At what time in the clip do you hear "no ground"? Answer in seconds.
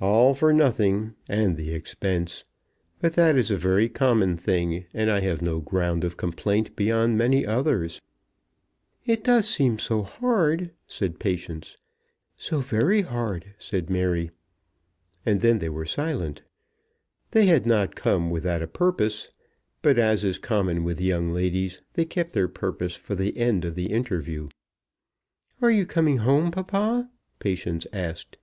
5.42-6.02